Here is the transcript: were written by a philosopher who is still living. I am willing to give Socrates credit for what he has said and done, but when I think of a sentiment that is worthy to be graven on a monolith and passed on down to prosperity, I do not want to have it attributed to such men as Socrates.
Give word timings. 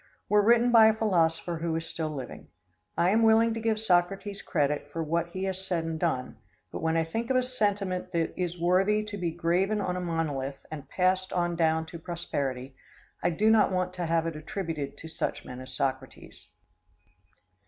were 0.27 0.41
written 0.41 0.71
by 0.71 0.87
a 0.87 0.95
philosopher 0.95 1.57
who 1.57 1.75
is 1.75 1.85
still 1.85 2.09
living. 2.09 2.47
I 2.97 3.11
am 3.11 3.21
willing 3.21 3.53
to 3.53 3.59
give 3.59 3.79
Socrates 3.79 4.41
credit 4.41 4.89
for 4.91 5.03
what 5.03 5.27
he 5.29 5.43
has 5.43 5.63
said 5.63 5.83
and 5.83 5.99
done, 5.99 6.37
but 6.71 6.81
when 6.81 6.97
I 6.97 7.03
think 7.03 7.29
of 7.29 7.35
a 7.37 7.43
sentiment 7.43 8.11
that 8.11 8.33
is 8.35 8.57
worthy 8.59 9.03
to 9.03 9.15
be 9.15 9.29
graven 9.29 9.79
on 9.79 9.95
a 9.95 10.01
monolith 10.01 10.65
and 10.71 10.89
passed 10.89 11.31
on 11.33 11.55
down 11.55 11.85
to 11.85 11.99
prosperity, 11.99 12.73
I 13.21 13.29
do 13.29 13.51
not 13.51 13.71
want 13.71 13.93
to 13.93 14.07
have 14.07 14.25
it 14.25 14.35
attributed 14.35 14.97
to 14.97 15.07
such 15.07 15.45
men 15.45 15.61
as 15.61 15.71
Socrates. 15.71 16.47